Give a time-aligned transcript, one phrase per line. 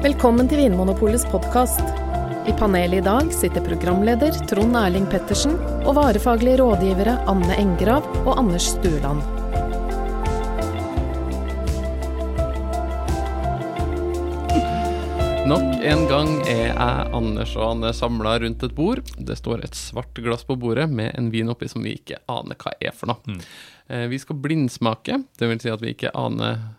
[0.00, 1.82] Velkommen til Vinmonopolets podkast.
[2.48, 8.30] I panelet i dag sitter programleder Trond Erling Pettersen og varefaglige rådgivere Anne Engrav og
[8.40, 9.20] Anders Stueland.
[15.52, 19.04] Nok en gang er jeg, Anders og Anne samla rundt et bord.
[19.20, 22.56] Det står et svart glass på bordet med en vin oppi som vi ikke aner
[22.56, 23.20] hva er for noe.
[23.28, 23.40] Mm.
[24.16, 26.70] Vi skal blindsmake, det vil si at vi ikke aner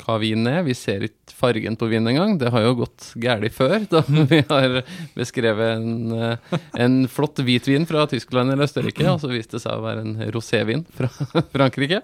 [0.00, 0.64] hva vinen er.
[0.66, 2.36] Vi ser ikke fargen på vinen engang.
[2.40, 4.80] Det har jo gått galt før, da vi har
[5.16, 9.78] beskrevet en, eh, en flott hvitvin fra Tyskland eller Østerrike, og så viste det seg
[9.78, 11.10] å være en rosévin fra
[11.54, 12.02] Frankrike.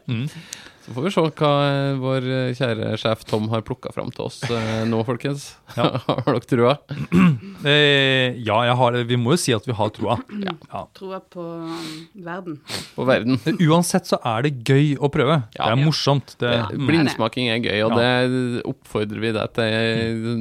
[0.87, 4.37] Så får vi se hva eh, vår kjære sjef Tom har plukka fram til oss
[4.47, 5.49] eh, nå, folkens.
[5.75, 6.77] har dere trua?
[7.67, 10.15] Eh, ja, jeg har, vi må jo si at vi har troa.
[10.45, 10.83] Ja.
[10.95, 11.89] Troa på um,
[12.23, 12.61] verden.
[12.95, 13.41] På verden?
[13.67, 15.41] Uansett så er det gøy å prøve.
[15.57, 15.67] Ja.
[15.67, 16.37] det er morsomt.
[16.39, 20.37] Det, Det- Blindsmaking er gøy, og det oppfordrer vi deg til,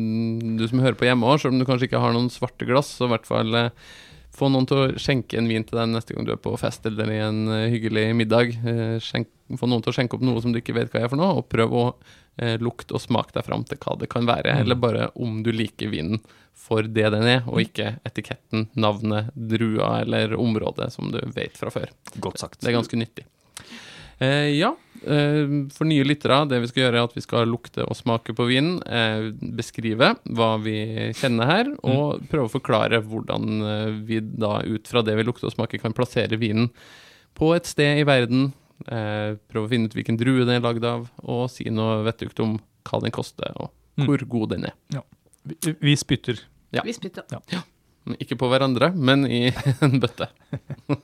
[0.59, 2.93] du som hører på hjemme òg, selv om du kanskje ikke har noen svarte glass,
[2.99, 3.71] så i hvert fall eh,
[4.35, 6.85] få noen til å skjenke en vin til deg neste gang du er på fest
[6.89, 8.55] eller i en eh, hyggelig middag.
[8.67, 11.11] Eh, Skjenk, få noen til å skjenke opp noe som du ikke vet hva er
[11.11, 11.85] for noe, og prøv å
[12.41, 15.51] eh, lukte og smake deg fram til hva det kan være, eller bare om du
[15.55, 16.21] liker vinen
[16.55, 21.71] for det den er, og ikke etiketten, navnet, drua eller området som du vet fra
[21.73, 21.91] før.
[22.23, 22.61] Godt sagt.
[22.63, 23.27] Det er ganske nyttig.
[24.23, 27.95] Eh, ja, for nye lyttere, det vi skal gjøre er at vi skal lukte og
[27.97, 30.75] smake på vinen, eh, beskrive hva vi
[31.17, 35.49] kjenner her, og prøve å forklare hvordan eh, vi da ut fra det vi lukter
[35.49, 36.69] og smaker kan plassere vinen
[37.35, 38.53] på et sted i verden,
[38.87, 42.39] eh, prøve å finne ut hvilken drue den er lagd av, og si noe vettugt
[42.43, 44.09] om hva den koster, og Mm.
[44.09, 44.73] hvor god den er.
[45.47, 46.35] Vi, vi spytter.
[46.75, 46.81] Ja.
[46.83, 47.23] Vi spytter.
[48.19, 49.45] Ikke på hverandre, men i
[49.85, 50.27] en bøtte.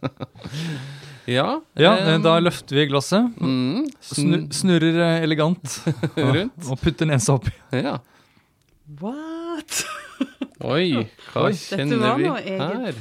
[1.29, 1.45] ja.
[1.79, 3.35] Ja, eh, da løfter vi glasset.
[3.37, 5.77] mm, snur, snurrer eh, elegant
[6.17, 6.65] rundt.
[6.67, 7.53] og putter nesa oppi.
[7.75, 7.97] Ja.
[9.01, 9.83] What?
[10.73, 11.53] Oi, hva Oi.
[11.57, 12.99] Kjenner vi her?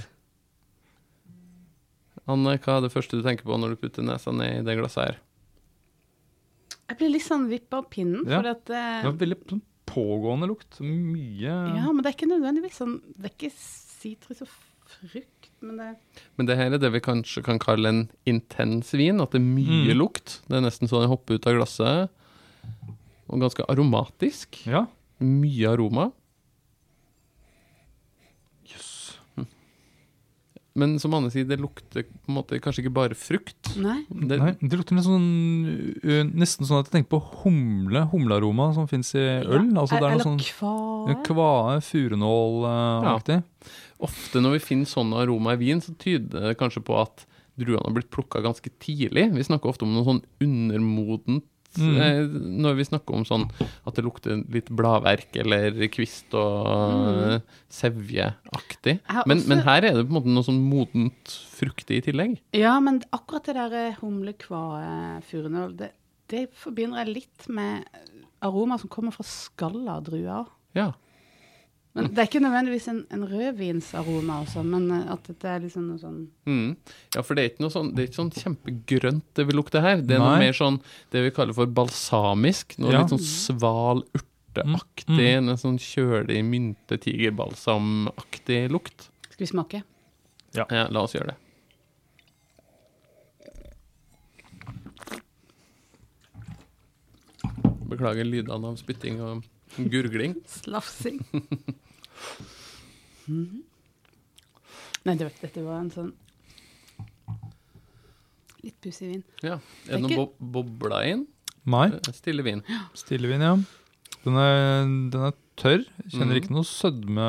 [2.31, 4.77] Anne, hva er det første du tenker på når du putter nesa ned i det
[4.79, 5.19] glasset her?
[6.91, 8.25] Jeg blir litt sånn vippa av pinnen.
[8.27, 8.41] Ja.
[8.41, 10.79] For at, Det er var veldig sånn pågående lukt.
[10.85, 14.51] Mye ja, men det er ikke nødvendigvis sånn Det er ikke sitrus og
[14.99, 15.97] frukt, men det
[16.37, 19.45] Men det her er det vi kanskje kan kalle en intens vin, at det er
[19.45, 19.99] mye Mm.
[19.99, 20.41] lukt.
[20.49, 22.09] Det er nesten sånn jeg hopper ut av glasset.
[23.29, 24.67] Og ganske aromatisk.
[24.67, 24.87] Ja.
[25.21, 26.11] Mye aroma.
[28.67, 29.19] Jøss.
[30.79, 33.73] Men som Anne sier, det lukter på en måte kanskje ikke bare frukt.
[33.83, 34.05] Nei.
[34.09, 35.25] Det, Nei, det lukter litt sånn,
[36.39, 39.67] nesten sånn at jeg tenker på humle, humlearoma som fins i øl.
[39.75, 41.17] Altså det er noe Eller sånn kvae.
[41.27, 43.41] kvae, furunål-aktig.
[44.07, 47.27] Ofte når vi finner sånn aroma i vin, så tyder det kanskje på at
[47.61, 49.27] druene har blitt plukka ganske tidlig.
[49.35, 51.45] Vi snakker ofte om noe sånn undermodent
[51.79, 51.97] Mm.
[52.03, 52.25] eh,
[52.65, 53.45] når vi snakker om sånn
[53.87, 57.43] at det lukter litt bladverk eller kvist og Mm.
[57.71, 58.99] sevjeaktig.
[59.27, 62.39] Men, men her er det på en måte noe sånn modent fruktig i tillegg.
[62.57, 65.93] Ja, men akkurat det der eh, humle, kvae, furunål, det,
[66.33, 67.85] det forbinder jeg litt med
[68.43, 70.47] aroma som kommer fra skallet av druer.
[70.75, 70.91] Ja.
[71.95, 75.85] Men Det er ikke nødvendigvis en, en rødvinsaroma, også, men eh, at det er liksom
[75.91, 76.77] noe sånn Mm.
[77.17, 79.81] ja, for det er ikke noe sånn, det er ikke sånn kjempegrønt det vil lukte
[79.83, 79.97] her.
[80.03, 80.79] Det er noe mer sånn
[81.11, 82.79] det vi kaller for balsamisk.
[82.79, 82.99] Noe Ja.
[83.03, 89.09] litt sånn sval urteaktig, en sånn kjølig mynte-tigerbalsamaktig lukt.
[89.31, 89.83] Skal vi smake?
[90.55, 91.39] Ja, la oss gjøre det.
[97.91, 99.47] Beklager lydene av spytting og
[99.91, 100.37] gurgling.
[100.61, 101.23] Slafsing.
[103.27, 103.63] Mhm.
[105.07, 106.11] Nei, det, dette var en sånn
[108.65, 109.23] litt pussig vin.
[109.45, 109.57] Ja.
[109.89, 111.27] Er Er det noen bo bobla inn?
[111.71, 112.63] Nei, Eh, Stille vin.
[112.95, 113.55] stillevin, ja.
[114.25, 115.85] Den er, den er tørr.
[116.09, 116.41] Kjenner mm.
[116.43, 117.29] ikke noe sødme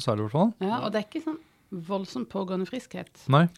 [0.00, 0.52] særlig, i hvert fall.
[0.64, 1.40] Ja, og det er ikke sånn
[1.84, 3.12] voldsomt pågående friskhet.
[3.28, 3.48] Nei.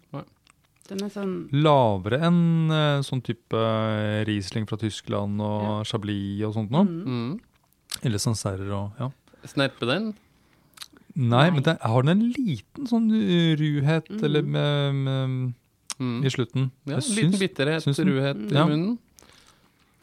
[0.87, 6.55] Den er sånn Lavere enn eh, sånn type eh, Riesling fra Tyskland og Chablis og
[6.55, 6.87] sånt noe.
[6.87, 7.07] mm.
[7.07, 7.41] Mm.
[8.07, 9.11] Eller Sancerre og ja.
[9.47, 10.11] Snerpe den.
[11.17, 11.51] Nei, Nei.
[11.57, 13.07] men den, har den en liten sånn
[13.57, 14.25] ruhet mm.
[14.29, 15.55] eller med, med,
[15.97, 16.19] Mm.
[16.27, 16.67] i slutten?
[16.85, 18.67] Ja, en liten bitterhet, ruhet i Ja.
[18.69, 18.99] munnen.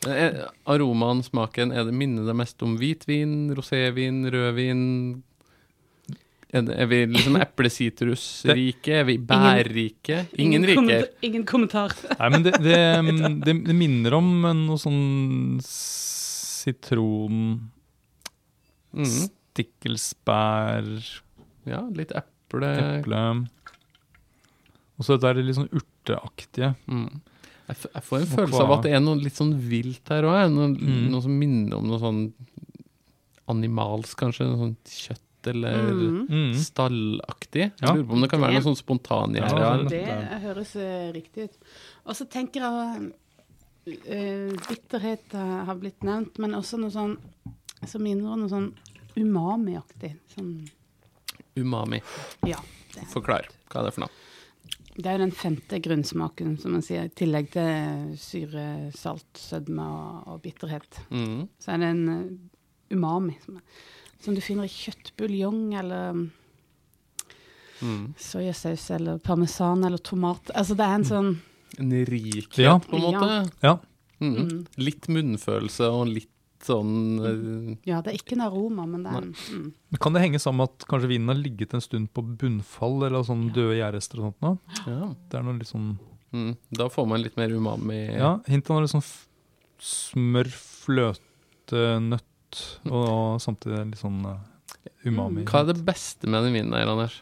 [0.09, 4.81] Eh, Aromaen, smaken, er det minner det mest om hvitvin, rosévin, rødvin?
[6.51, 8.97] Er, er vi liksom eplesitrusrike?
[9.03, 10.23] Er vi bærrike?
[10.41, 10.81] Ingen, riker?
[10.81, 11.93] kommentar- Ingen kommentar.
[12.19, 14.33] Nei, men det, det, mm, det, det minner om
[14.65, 17.69] noe sånn sitron
[18.93, 19.29] Mm.
[19.53, 20.87] Stikkelsbær,
[21.69, 22.69] Ja, litt eple.
[22.99, 23.19] eple
[24.99, 26.73] Og så det der litt sånn urteaktige.
[26.87, 27.21] Mm.
[27.67, 30.23] Jeg, f jeg får en følelse av at det er noe litt sånn vilt her
[30.27, 30.51] òg.
[30.51, 31.09] Noe, Mm.
[31.11, 32.33] noe som minner om noe sånn
[33.49, 34.45] animalsk, kanskje.
[34.47, 36.27] Noe sånt kjøtt eller Mhm.
[36.29, 36.53] Mm.
[36.55, 37.71] stallaktig.
[37.71, 37.93] Jeg Ja.
[37.93, 39.59] lurer på om det kan være noe sånn spontangjære.
[39.59, 41.57] Ja, det, Det høres eh, riktig ut.
[42.05, 43.13] Og så tenker jeg
[44.07, 47.17] eh, Bitterhet har blitt nevnt, men også noe sånn
[47.85, 48.73] som minner om noe sånn
[49.17, 50.15] umami-aktig.
[50.35, 50.69] Sånn,
[51.55, 52.01] Umami.
[52.47, 52.57] ja.
[52.93, 53.47] Det, er- Forklar.
[53.69, 54.09] Hva er det for noe?
[54.95, 60.27] det er den femte grunnsmaken, som man sier, i tillegg til syre, salt, sødme og,
[60.29, 60.99] og bitterhet.
[61.09, 61.47] Mm.
[61.57, 62.27] Så er det en eh,
[62.93, 63.57] umami som,
[64.21, 66.29] som du finner i kjøttbuljong eller
[67.83, 68.13] Mm.
[68.17, 70.51] soyasaus eller parmesan eller tomat.
[70.55, 71.31] Altså det er en sånn
[71.79, 72.77] En rikhet, Ja.
[72.79, 73.51] på en måte.
[73.63, 73.79] Ja.
[74.21, 74.35] Mm.
[74.37, 74.67] Mm.
[74.77, 76.29] Litt munnfølelse og litt
[76.67, 76.93] sånn
[77.23, 79.99] eh, Ja, det er ikke en aroma, men det er en mm.
[80.03, 83.25] Kan det henge sammen med at kanskje vinen har ligget en stund på bunnfall, eller
[83.27, 84.53] sånn døde gjærrester og sånt nå?
[84.87, 85.11] ja.
[85.29, 85.91] Det er noe litt sånn
[86.33, 86.53] mm.
[86.79, 87.99] Da får man litt mer umami.
[88.15, 89.05] Ja, hint er litt sånn
[89.83, 94.41] smør, fløte, nøtt, og samtidig litt sånn eh,
[95.09, 95.45] umami.
[95.49, 97.19] Hva er det beste med den vinen her, Anders?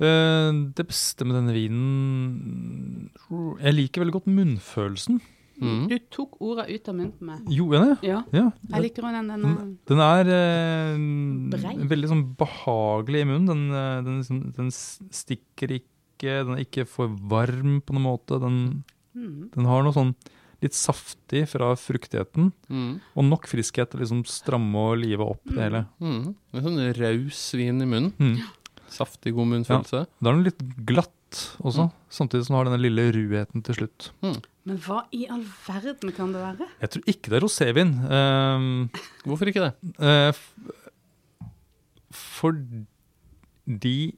[0.00, 3.10] Eh, det beste med denne vinen
[3.60, 5.20] Jeg liker veldig godt munnfølelsen.
[5.60, 5.88] Mm.
[5.90, 7.40] Du tok orda ut av munnen på meg.
[7.52, 8.08] Gjorde jeg det?
[8.08, 8.46] Ja, Ja.
[8.72, 9.28] jeg liker den.
[9.28, 13.46] den er, Den er eh, veldig sånn behagelig i munnen.
[13.46, 18.40] Den, eh, den, liksom- den stikker ikke, den er ikke for varm på noen måte.
[18.40, 18.84] Den,
[19.16, 19.50] mm.
[19.54, 20.14] den har noe sånn
[20.62, 23.00] litt saftig fra fruktigheten, Mm.
[23.16, 25.86] og nok friskhet til å liksom stramme og live opp det hele.
[26.00, 26.34] Mm.
[26.52, 28.12] En sånn raus vin i munnen.
[28.18, 28.36] Mm.
[28.90, 30.06] Saftig, god munnfølelse.
[30.20, 34.10] Da er den litt glatt også, samtidig som den har denne lille ruheten til slutt.
[34.68, 36.66] Men hva i all verden kan det være?
[36.82, 37.92] Jeg tror ikke det er rosévin.
[38.04, 38.90] Um,
[39.24, 39.72] Hvorfor ikke det?
[39.96, 40.36] Uh,
[42.10, 42.82] fordi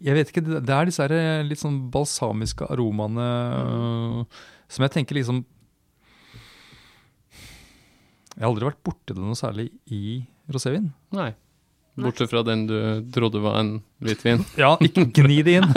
[0.00, 4.24] Jeg vet ikke, det det er disse her eh, litt sånn balsamiske aromaene uh,
[4.72, 5.38] som jeg tenker liksom
[8.32, 10.88] Jeg har aldri vært borti det noe særlig i rosévin.
[11.14, 11.32] Nei.
[12.00, 12.76] Bortsett fra den du
[13.12, 14.40] trodde var en hvitvin.
[14.56, 15.68] Ja, ikke gni det inn.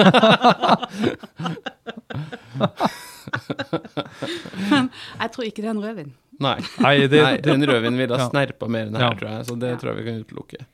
[3.48, 6.14] Jeg tror ikke det er en rødvin.
[6.44, 6.56] Nei.
[6.84, 8.30] Nei, det, Nei, det, en rødvin ville ha Ja.
[8.30, 9.20] snerpa mer enn det her, Ja.
[9.20, 9.46] tror jeg.
[9.50, 9.78] Så det Ja.
[9.78, 10.66] tror jeg vi kan utelukke.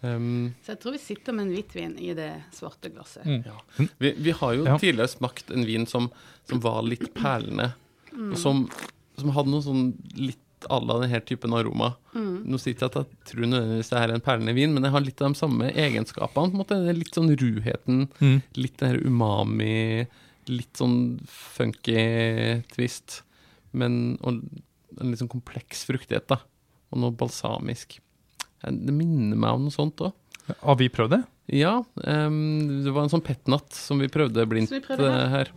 [0.00, 3.24] Um, Så jeg tror vi sitter med en hvitvin i det svarte glasset.
[3.26, 3.88] Mm.
[3.98, 4.76] vi, vi har jo Ja.
[4.78, 6.10] tidligere smakt en vin som,
[6.48, 7.74] som var litt perlende,
[8.16, 8.68] og som,
[9.18, 10.38] som hadde noe sånn litt
[10.68, 11.96] à la denne typen aroma.
[12.14, 14.90] Nå sier jeg at jeg tror nødvendigvis det her er en perlende vin, men jeg
[14.92, 16.32] har litt av de samme egenskapene.
[16.34, 16.96] på en måte.
[16.96, 18.42] Litt sånn ruheten, Mm.
[18.56, 20.06] litt den her umami,
[20.48, 23.22] litt sånn funky twist,
[23.76, 24.40] men og
[24.98, 26.40] en litt sånn kompleks fruktighet, da.
[26.92, 27.98] Og noe balsamisk.
[28.64, 30.12] Eh, Det minner meg om noe sånt òg.
[30.62, 31.22] Har vi prøvd det?
[31.58, 35.28] Ja, Um, det var en sånn petnat som vi prøvde blindt vi prøvde her.
[35.28, 35.50] her.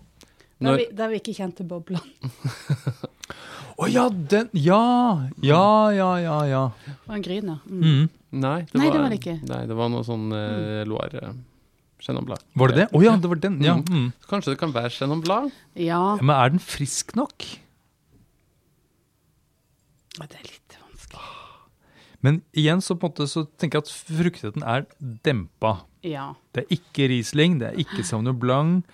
[0.61, 0.71] Når...
[0.71, 2.03] Der vi, der vi ikke kjente boblene.
[3.81, 5.27] Å ja, den Ja!
[5.41, 5.63] Ja,
[5.95, 6.63] ja, ja, ja.
[7.07, 7.59] Og en gryner.
[7.65, 7.81] Mm.
[7.81, 8.09] Mm.
[8.43, 9.37] nei, det Nei, var, det var det ikke.
[9.49, 11.31] Nei, det var noe sånn uh, Loire
[12.25, 12.41] Blanc.
[12.57, 12.87] Var det det?
[12.97, 13.59] Å ja, det var den.
[13.63, 13.75] Ja.
[13.77, 13.85] Mm.
[13.89, 14.07] Mm.
[14.29, 15.53] Kanskje det kan være Chenin Blanc?
[15.75, 17.45] Ja, Men er den frisk nok?
[20.21, 21.29] det er litt vanskelig.
[22.21, 24.83] Men igjen så på en måte så tenker jeg at fruktigheten er
[25.25, 25.71] dempa.
[26.05, 26.33] Ja.
[26.53, 28.91] Det er ikke Riesling, det er ikke Sauvignon Blanc.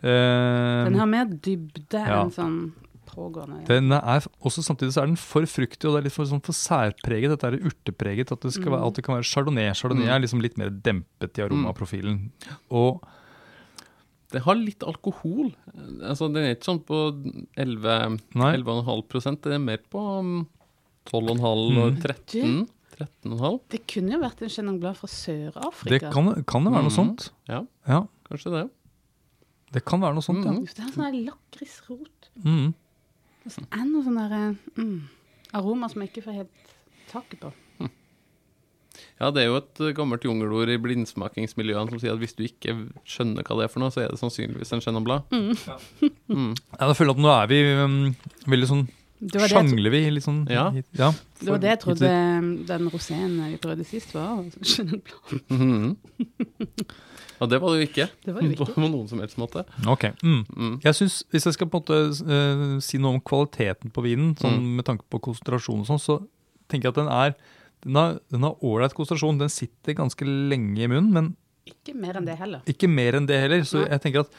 [0.00, 2.22] Uh, Den har mer dybde Ja.
[2.22, 2.72] enn sånn
[3.14, 3.64] pågående.
[3.68, 6.42] den er også Samtidig så er den for fruktig, og det er litt for, sånn
[6.42, 7.30] for særpreget.
[7.34, 8.32] Dette er urtepreget.
[8.32, 9.72] At det, skal være, at det kan være chardonnay.
[9.74, 10.14] Chardonnay Mm.
[10.14, 12.30] er liksom litt mer dempet i aromaprofilen.
[12.70, 13.00] Og
[14.30, 15.48] Det har litt alkohol.
[16.06, 16.98] Altså, Den er ikke sånn på
[17.58, 20.46] 11,5% Det er mer på um,
[21.10, 22.00] 12,5 og Mm.
[22.02, 22.68] 13.
[23.00, 23.60] 13,5.
[23.72, 25.88] Det kunne jo vært en Chenin Blanc fra Sør-Afrika.
[25.88, 26.98] det kan, kan det være noe mm.
[26.98, 27.30] sånt?
[27.48, 28.70] Ja, Ja, kanskje det.
[29.72, 30.52] det kan være noe sånt, ja.
[30.52, 30.66] Mhm.
[30.68, 32.28] Det er sånn der lakrisrot.
[32.44, 32.74] Mm.
[33.44, 34.34] Det er noe sånn der
[34.76, 34.96] mm,
[35.56, 36.74] aroma som jeg ikke får helt
[37.10, 37.52] taket på.
[39.20, 42.42] Ja, det er jo et uh, gammelt jungelord i blindsmakingsmiljøene som sier at hvis du
[42.46, 42.74] ikke
[43.08, 45.28] skjønner hva det er for noe, så er det sannsynligvis en Chenin Blanc.
[45.28, 45.52] Mm.
[45.68, 45.76] Ja,
[46.88, 47.98] jeg føler at nå er vi um,
[48.48, 48.86] veldig sånn
[49.20, 50.70] Det var det, jeg Sjangler vi litt sånn Ja.
[50.72, 51.10] hit- ja.
[51.40, 52.08] det, var det jeg trodde
[52.66, 54.44] den roséen vi prøvde sist, var.
[55.50, 55.96] Mhm.
[57.40, 58.04] Det var det jo ikke.
[58.24, 58.74] Det var det jo ikke.
[58.76, 59.62] På noen som helst måte.
[59.88, 60.10] Ok.
[60.22, 60.42] Mm.
[60.56, 60.74] Mm.
[60.84, 61.96] Jeg synes, Hvis jeg skal på en måte
[62.28, 64.74] uh, si noe om kvaliteten på vinen, sånn Mm.
[64.76, 66.18] med tanke på konsentrasjon og sånn, så
[66.68, 67.34] tenker jeg at den er
[67.80, 69.38] den har den har ålreit konsentrasjon.
[69.40, 71.30] Den sitter ganske lenge i munnen, men
[71.66, 72.60] Ikke mer enn det heller.
[72.68, 73.64] ikke mer enn det heller.
[73.64, 73.88] Så Nei.
[73.88, 74.30] jeg tenker at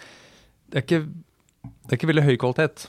[0.70, 1.02] det er ikke,
[1.66, 2.86] det er ikke veldig høy kvalitet.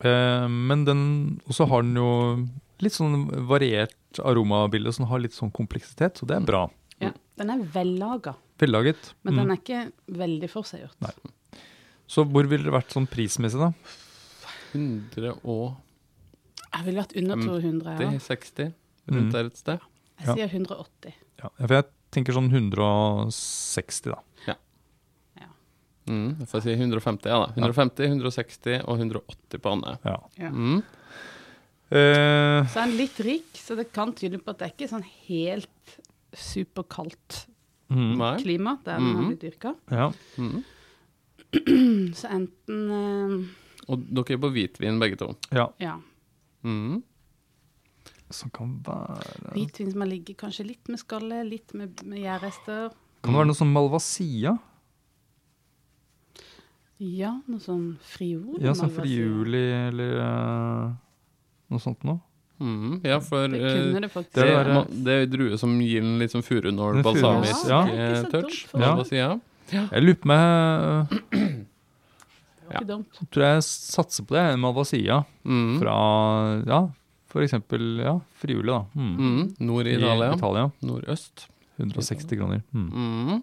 [0.00, 2.48] Eh, men den Og så har den jo
[2.80, 3.92] litt sånn variert
[4.24, 6.70] aromabilde, så den har litt sånn kompleksitet, så det er bra.
[7.00, 9.12] Ja, den er vellaga, Vellaget.
[9.22, 9.36] men Mm.
[9.38, 10.96] den er ikke veldig forseggjort.
[11.00, 11.12] Nei.
[12.08, 13.72] Så hvor ville det vært sånn prismessig, da?
[14.72, 15.76] 100 og
[16.72, 17.98] Jeg ville vært under Mm, 200.
[17.98, 18.10] det Ja.
[18.12, 18.74] er 60
[19.08, 19.32] rundt Mm.
[19.32, 19.80] der et sted.
[20.24, 21.12] Jeg sier 180.
[21.42, 24.54] Ja, for jeg tenker sånn 160, da.
[26.10, 27.52] Mm, jeg får si 150, ja da.
[27.54, 29.92] 150, 160 og 180 på Anne.
[30.04, 30.16] Ja.
[30.40, 30.50] Ja.
[30.50, 30.80] Mm.
[31.90, 34.90] Uh, Så er han litt rik, så det kan tyde på at det er ikke
[34.90, 35.96] sånn helt
[36.38, 37.44] superkaldt
[37.90, 39.30] mm, klima der den har Mhm.
[39.32, 39.74] blitt dyrka.
[39.90, 40.10] ja.
[40.38, 40.64] Mm.
[42.14, 43.46] Så enten uh,
[43.90, 45.32] Og dere er på hvitvin begge to.
[45.52, 45.68] ja.
[45.82, 45.96] ja,
[46.62, 47.02] Mm.
[48.30, 52.92] Som kan være hvitvin som har ligget kanskje litt med skallet, litt med, med gjærrester.
[53.24, 54.52] Kan det være noe som Malvasia?
[57.00, 58.58] Ja, noe sånn friol.
[58.60, 60.90] Ja, sånn friuli eller uh,
[61.72, 62.20] noe sånt noe.
[62.60, 62.98] Mm.
[63.08, 66.02] Ja, for Det eh, kunne det faktisk det, Det er, det er drue som gir
[66.04, 67.78] en litt sånn furunål-balsamisk ja.
[67.88, 68.58] Eh, så touch.
[68.76, 68.90] Ja.
[69.16, 69.30] Ja.
[69.70, 70.02] Jeg?
[70.04, 71.16] Lurer på meg
[72.70, 73.00] var.
[73.32, 74.44] Tror jeg satser på det.
[74.52, 75.80] En Malvasia Mm.
[75.80, 75.94] fra
[76.66, 76.80] ja,
[77.40, 78.84] eksempel ja, friuli, da.
[78.94, 79.16] Mm.
[79.16, 79.54] Mm.
[79.58, 80.34] Nord i Italia.
[80.34, 80.70] Italia.
[80.82, 81.48] Nordøst.
[81.78, 82.62] 160 kroner.
[82.74, 82.90] Mm.
[82.92, 83.42] Mm.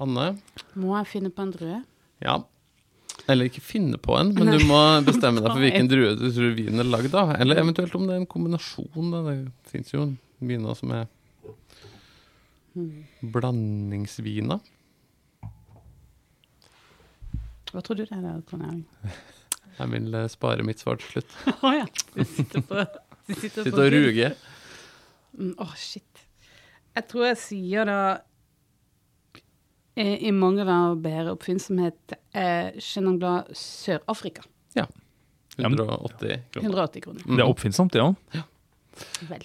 [0.00, 0.38] Anne?
[0.74, 1.82] Må jeg finne på en drue?
[2.22, 2.40] Ja.
[3.30, 6.54] Eller ikke finne på en, men du må bestemme deg for hvilken drue du tror
[6.56, 7.34] vinen er lagd av.
[7.38, 9.12] Eller eventuelt om det er en kombinasjon.
[9.14, 9.22] Da.
[9.28, 10.08] Det fins jo
[10.42, 11.06] viner som er
[13.34, 14.62] blandingsviner.
[17.72, 18.86] Hva tror du det er, Trond Erling?
[19.78, 21.38] Jeg vil eh, spare mitt svar til slutt.
[21.64, 21.86] Å ja.
[22.12, 22.82] Du sitter på
[23.22, 24.34] du sitter og ruger.
[25.38, 26.24] Mm, oh, shit.
[26.92, 27.98] Jeg tror jeg sier da
[29.96, 34.46] eh, I mangel av bedre oppfinnsomhet eh, Chenin Blanc Sør-Afrika.
[35.58, 36.64] 180 kroner.
[36.64, 37.24] 180 kroner.
[37.26, 38.14] Det er oppfinnsomt, det òg.
[38.32, 38.46] Ja.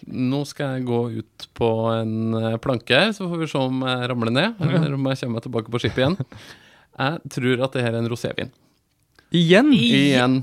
[0.07, 3.83] Nå skal jeg gå ut på en eh, planke her, så får vi se om
[3.87, 4.61] jeg ramler ned.
[4.63, 6.17] Eller om jeg kommer meg tilbake på skipet igjen.
[6.97, 8.47] Jeg tror at det her er en rosévin.
[9.37, 9.67] Igjen!
[9.75, 10.37] Igjen.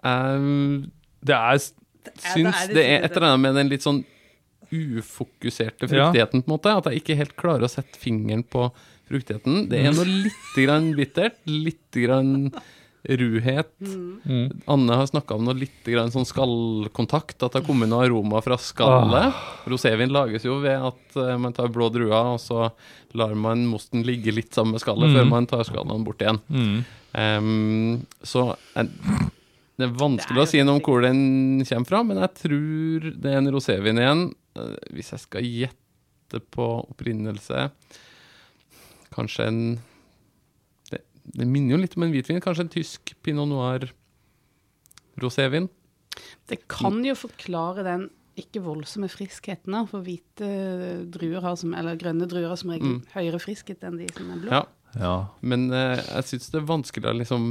[0.00, 0.86] Um,
[1.20, 3.98] Det er syns er det det er et eller annet med den litt sånn
[4.72, 6.10] ufokuserte Ja.
[6.10, 6.76] fruktigheten, på en måte.
[6.76, 8.70] At jeg ikke helt klarer å sette fingeren på
[9.10, 9.68] fruktigheten.
[9.68, 12.52] Det er noe litt grann bittert, litt grann
[13.08, 13.70] ruhet.
[13.80, 14.60] mm.
[14.68, 18.42] Anne har snakka om noe litt grann sånn skallkontakt, at det har kommet noe aroma
[18.44, 19.32] fra skallet.
[19.66, 22.68] Rosévin lages jo ved at eh, man tar blå druer, og så
[23.16, 25.16] lar man mosten ligge litt sammen med skallet Mm.
[25.16, 26.40] før man tar skallene bort igjen.
[26.52, 26.84] Mm.
[27.16, 28.84] Um, så eh,
[29.80, 32.34] det er vanskelig Det er å si noe om hvor den kommer fra, men jeg
[32.36, 34.34] tror det er en rosévin igjen.
[34.56, 37.70] Eh, Hvis jeg skal gjette på opprinnelse
[39.14, 39.60] Kanskje en
[40.90, 41.00] det,
[41.34, 42.40] det minner jo litt om en hvitvin.
[42.42, 43.88] Kanskje en tysk pinot noir
[45.20, 45.68] rosévin.
[46.48, 48.08] Det kan jo forklare den
[48.40, 50.46] ikke voldsomme friskheten, da, for hvite
[51.12, 53.02] druer har som, eller grønne druer har som regel Mm.
[53.12, 54.50] høyere friskhet enn de som er blå.
[54.54, 54.62] Ja.
[54.98, 55.16] Ja.
[55.42, 57.50] Men eh, jeg syns det er vanskelig å liksom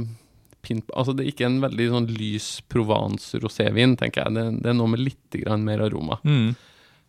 [0.62, 4.34] pin- Altså, det er ikke en veldig sånn lys Provence-rosévin, tenker jeg.
[4.34, 6.18] Det, det er noe med litt grann mer aroma.
[6.24, 6.56] Mm.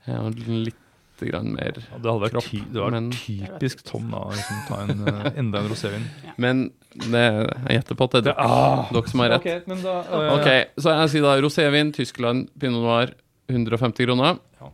[0.07, 0.77] Ja, og litt
[1.21, 4.21] grann mer Ja, det hadde vært, Kropp, ty det hadde men- vært typisk Tom da,
[4.25, 6.05] å liksom, ta en, eh, enda en rosévin.
[6.41, 7.25] Men det,
[7.67, 9.45] jeg gjetter på at det er dere, ah, dere som har rett.
[9.45, 13.13] Ok, men da, uh, okay, så jeg sier da rosévin, Tyskland, pinot noir,
[13.47, 14.41] 150 kroner.
[14.59, 14.71] Ja.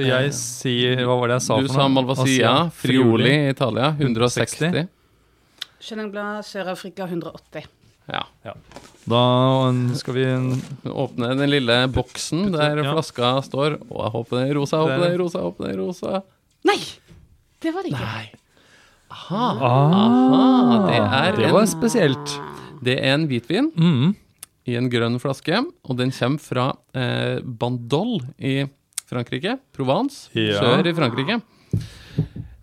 [0.00, 1.88] jeg sier Hva var det jeg sa Du for sa?
[1.92, 4.70] Malvasia, Friuli, Frioli i Italia, 160.
[4.70, 4.88] 160.
[5.80, 7.68] Chenin Blanc Sør-Afrika 180.
[8.12, 8.54] Ja.
[9.10, 9.22] Da
[9.98, 10.24] skal vi
[10.90, 12.92] Åpne den lille boksen der Ja.
[12.92, 13.78] flaska står.
[13.90, 16.22] Å, jeg håper det er rosa, håper det er rosa, håper det er rosa.
[16.64, 16.78] Nei!
[17.60, 18.00] Det var det ikke.
[18.00, 18.30] Nei.
[19.10, 19.44] Aha.
[19.60, 22.34] ah, Aha, det er Det en, var spesielt.
[22.82, 24.14] det er en hvitvin Mm.
[24.66, 28.68] i en grønn flaske, og den kommer fra eh, Bandol i
[29.10, 29.58] Frankrike.
[29.74, 30.60] Provence, Ja.
[30.60, 31.40] sør i Frankrike.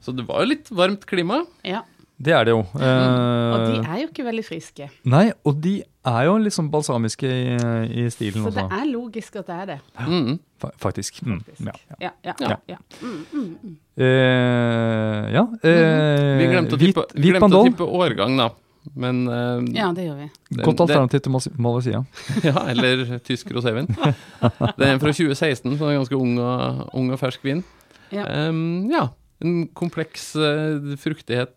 [0.02, 1.46] Så det var jo litt varmt klima.
[1.66, 1.82] Ja,
[2.20, 2.60] Det er det jo.
[2.74, 4.88] Og de Eh, er jo ikke veldig friske.
[5.06, 7.58] nei, og de er jo litt sånn balsamiske i,
[8.06, 9.80] i stilen Så det er logisk at det er det.
[10.08, 10.40] Mm.
[10.60, 11.20] Fa- Faktisk.
[11.24, 11.44] Mm.
[11.60, 11.72] Ja.
[12.02, 12.48] Ja, ja, Ja.
[12.50, 12.58] ja.
[12.74, 12.78] ja.
[13.02, 13.76] Mm, mm, mm.
[13.98, 18.50] Eh, ja eh, Vi glemte å tippe, hvit glemte å tippe årgang, da.
[18.96, 20.28] Men eh, ja, det gjør vi.
[20.56, 22.06] den- Godt alternativ til Malaysia.
[22.48, 23.88] Ja, eller tysk rosévin.
[23.94, 27.64] Det er en fra 2016, så det er ganske ung og, ung og fersk vin.
[28.12, 28.24] Ja.
[28.50, 29.10] Um, ja.
[29.44, 31.57] En kompleks uh, fruktighet, eh,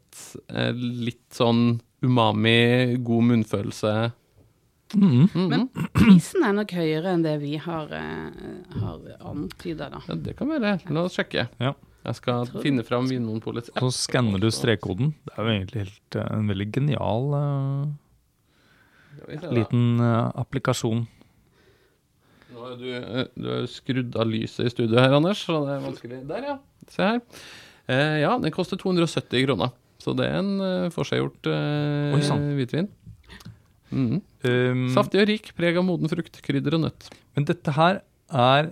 [0.75, 3.93] litt sånn umami, god munnfølelse.
[4.97, 5.29] Mm.
[5.35, 5.45] Mm.
[5.53, 10.01] Men prisen er nok høyere enn det vi har, uh, har antyda, da.
[10.09, 10.79] ja, det kan være.
[10.91, 11.47] La oss sjekke.
[11.63, 11.75] Ja.
[12.01, 13.83] Jeg skal Tror- finne fram Vinmonopolets app.
[13.85, 15.13] Så skanner du strekkoden.
[15.29, 19.51] Det er jo egentlig helt, eh, en veldig genial eh, da.
[19.53, 21.03] liten eh, applikasjon.
[22.55, 25.61] Nå har du, eh, du er jo skrudd av lyset i studio her, Anders, så
[25.67, 26.23] det er vanskelig.
[26.33, 26.57] Der, ja.
[26.89, 27.21] Se her.
[27.87, 29.77] Eh, ja, den koster 270 kroner.
[30.01, 32.23] Så det er en uh, forseggjort uh, Oi,
[32.59, 32.89] hvitvin.
[33.91, 34.21] Mm.
[34.47, 37.09] Um, Saftig og rik, preg av moden frukt, krydder og nøtt.
[37.37, 38.71] Men dette her er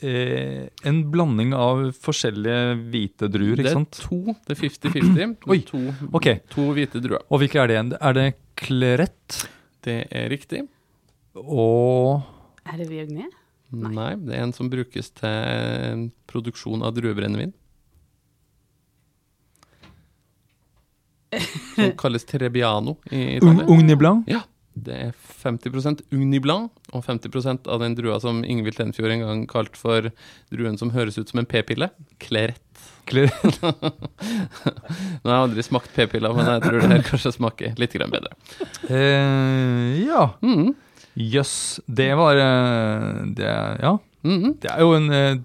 [0.00, 3.98] eh, en blanding av forskjellige hvite druer, ikke sant?
[3.98, 4.36] Det er to.
[4.48, 5.36] Det er 50-50.
[5.52, 5.82] Oi, To,
[6.16, 6.28] ok.
[6.54, 7.24] to hvite druer.
[7.28, 7.92] Og hvilke er det igjen?
[8.00, 8.26] Er det
[8.58, 9.42] klerett
[9.84, 10.64] Det er riktig.
[11.38, 12.24] og
[12.66, 13.30] Er det Viognier?
[13.68, 13.92] Nei.
[13.92, 14.12] Nei.
[14.24, 17.52] det er en som brukes til produksjon av druebrennevin.
[21.74, 23.66] Som kalles Trebbiano i Italia.
[23.68, 24.24] Ugni Blanc?
[24.30, 24.40] Ja,
[24.78, 29.42] det er 50 Ugni Blanc, og 50% av den drua som Ingvild Tenfjord en gang
[29.50, 30.10] kalte for
[30.54, 31.90] druen som høres ut som en p-pille.
[32.22, 32.62] Klerett.
[33.08, 33.32] Kler-
[33.64, 38.12] Nå har jeg aldri smakt p-piller, men jeg tror det her kanskje smaker litt grann
[38.12, 38.34] bedre.
[38.88, 40.28] Eh, ja.
[40.44, 40.74] Mm,
[41.18, 41.80] Yes.
[41.90, 43.48] Det var eh, det,
[43.82, 43.96] Ja.
[44.22, 45.38] mm, Det er jo en eh,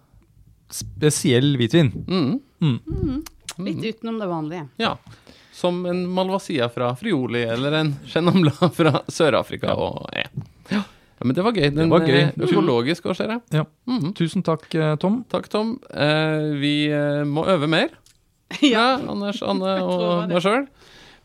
[0.70, 1.90] spesiell hvitvin.
[2.06, 3.24] mm, Mm.
[3.66, 4.68] Litt utenom det vanlige.
[4.78, 4.98] ja.
[5.54, 9.76] Som en Malvasia fra Frioli, eller en chenomla fra Sør-Afrika.
[9.78, 10.28] og Ja.
[10.72, 10.84] ja.
[11.24, 11.70] Men det var gøy.
[11.72, 12.18] Den var gøy.
[12.26, 13.42] er økologisk òg, ser jeg.
[13.56, 13.64] Ja.
[13.88, 14.14] Mhm.
[14.18, 15.22] Tusen takk, eh, Tom.
[15.32, 15.78] Takk, Tom.
[15.94, 17.90] Eh, vi eh, må øve mer.
[18.62, 20.34] Ja, Anders, Anne og det.
[20.34, 20.68] meg sjøl.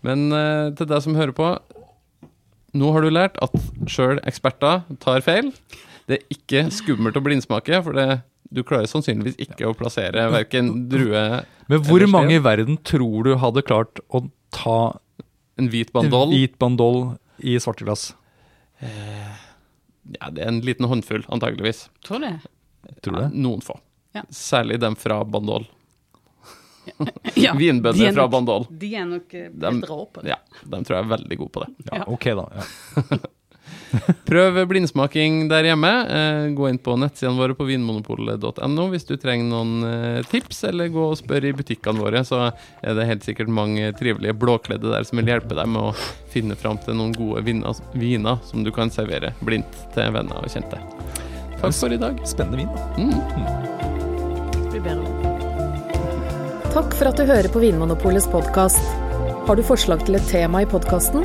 [0.07, 1.49] Men eh, til deg som hører på,
[2.79, 3.53] nå har du lært at
[3.91, 5.51] sjøl eksperter tar feil.
[6.09, 8.21] Det er ikke skummelt å blindsmake, for det,
[8.53, 11.23] du klarer sannsynligvis ikke å plassere verken drue
[11.69, 14.79] Men hvor mange i verden tror du hadde klart å ta
[15.59, 16.31] En hvit en bandol.
[16.33, 17.01] hvit bandol
[17.45, 18.15] i svarte glass?
[18.81, 21.89] Ja, det er en liten håndfull, antageligvis.
[22.07, 22.39] Tror du det?
[23.03, 23.35] Tror du Ja, det?
[23.45, 23.77] noen få.
[24.17, 24.23] Ja.
[24.33, 25.67] Særlig dem fra Bandol.
[27.37, 28.65] Ja, Vinbønder er fra Bandol.
[28.71, 30.31] De er nok bedre Dem- på det.
[30.33, 31.75] Ja, dem tror jeg er veldig gode på det.
[31.91, 32.05] Ja, Ja.
[32.09, 32.47] ok da.
[32.57, 33.19] Ja.
[34.29, 35.93] Prøv blindsmaking der hjemme.
[36.13, 40.93] Eh, gå inn på nettsidene våre på vinmonopolet.no hvis du trenger noen eh, tips, eller
[40.93, 42.51] gå og spør i butikkene våre, så
[42.83, 45.95] er det helt sikkert mange trivelige blåkledde der som vil hjelpe deg med å
[46.33, 50.53] finne fram til noen gode viner, viner som du kan servere blindt til venner og
[50.53, 50.81] kjente.
[51.59, 52.21] Takk for i dag.
[52.29, 52.71] Spennende vin.
[52.99, 53.77] Mm.
[56.69, 58.85] Takk for at du hører på Vinmonopolets podkast.
[59.49, 61.25] Har du forslag til et tema i podkasten?